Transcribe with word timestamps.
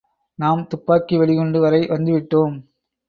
நாம் 0.39 0.67
துப்பாக்கி 0.67 1.17
வெடிகுண்டு 1.17 1.59
வரை 1.59 1.81
வந்துவிட்டோம். 1.87 2.55